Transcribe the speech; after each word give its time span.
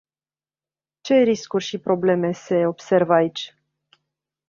Ce 1.01 1.13
riscuri 1.21 1.63
și 1.63 1.77
probleme 1.77 2.31
se 2.31 2.65
observă 2.65 3.13
aici? 3.13 3.55